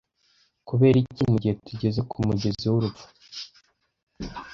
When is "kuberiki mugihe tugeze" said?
0.67-1.99